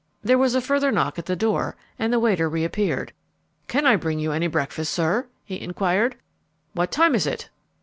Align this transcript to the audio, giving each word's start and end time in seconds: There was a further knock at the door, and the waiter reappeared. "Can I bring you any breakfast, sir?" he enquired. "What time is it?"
There 0.23 0.39
was 0.39 0.55
a 0.55 0.61
further 0.61 0.91
knock 0.91 1.19
at 1.19 1.27
the 1.27 1.35
door, 1.35 1.75
and 1.99 2.11
the 2.11 2.17
waiter 2.19 2.49
reappeared. 2.49 3.13
"Can 3.67 3.85
I 3.85 3.97
bring 3.97 4.17
you 4.17 4.31
any 4.31 4.47
breakfast, 4.47 4.91
sir?" 4.93 5.27
he 5.45 5.61
enquired. 5.61 6.15
"What 6.73 6.91
time 6.91 7.13
is 7.13 7.27
it?" 7.27 7.49